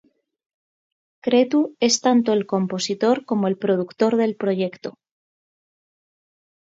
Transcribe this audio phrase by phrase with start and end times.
[1.25, 4.95] Cretu es tanto el compositor como el productor del proyecto.